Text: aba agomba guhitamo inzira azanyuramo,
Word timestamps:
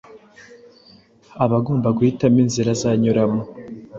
aba 1.43 1.55
agomba 1.59 1.87
guhitamo 1.97 2.37
inzira 2.43 2.69
azanyuramo, 2.75 3.41